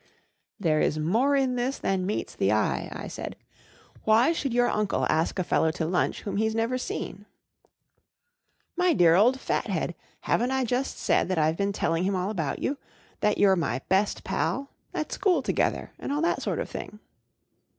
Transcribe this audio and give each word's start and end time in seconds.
11 0.59 0.59
There 0.61 0.79
is 0.81 0.97
more 0.97 1.35
in 1.35 1.55
this 1.57 1.77
than 1.77 2.07
meets 2.07 2.35
the 2.35 2.51
eye/ 2.51 2.89
1 2.91 3.03
I 3.03 3.07
said, 3.07 3.35
Why 4.03 4.31
should 4.33 4.51
your 4.51 4.67
uncle 4.67 5.05
ask 5.11 5.37
a 5.37 5.43
fellow 5.43 5.69
to 5.73 5.85
lunch 5.85 6.21
whom 6.21 6.37
he's 6.37 6.55
never 6.55 6.79
seen?" 6.79 7.27
,f 7.67 7.67
My 8.75 8.93
dear 8.93 9.13
old 9.13 9.39
fathead, 9.39 9.93
haven't 10.21 10.49
I 10.49 10.63
just 10.63 10.97
said 10.97 11.27
that 11.29 11.37
I've 11.37 11.55
been 11.55 11.71
telling 11.71 12.03
him 12.03 12.15
all 12.15 12.31
about 12.31 12.57
you— 12.63 12.79
that 13.21 13.37
you're 13.37 13.55
my 13.55 13.81
best 13.89 14.23
pa!— 14.23 14.65
at 14.95 15.11
school 15.11 15.43
together, 15.43 15.91
and 15.99 16.11
all 16.11 16.21
that 16.23 16.41
sort 16.41 16.57
of 16.57 16.67
thing 16.67 16.97